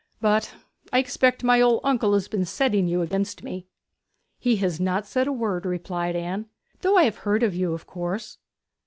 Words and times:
But 0.19 0.55
I 0.91 0.97
expect 0.97 1.43
my 1.43 1.61
old 1.61 1.81
uncle 1.83 2.13
has 2.15 2.27
been 2.27 2.43
setting 2.43 2.87
you 2.87 3.03
against 3.03 3.43
me.' 3.43 3.67
'He 4.39 4.55
has 4.55 4.79
not 4.79 5.05
said 5.05 5.27
a 5.27 5.31
word,' 5.31 5.63
replied 5.67 6.15
Anne; 6.15 6.47
'though 6.81 6.97
I 6.97 7.03
have 7.03 7.17
heard 7.17 7.43
of 7.43 7.53
you, 7.53 7.73
of 7.75 7.85
course.' 7.85 8.39